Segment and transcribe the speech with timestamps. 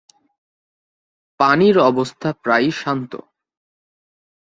[1.39, 3.11] পানির অবস্থা প্রায়ই শান্ত।